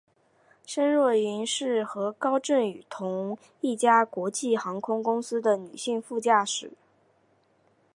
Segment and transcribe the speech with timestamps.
[0.65, 6.71] 申若云是和高振宇同一家国际航空公司的女性副驾驶。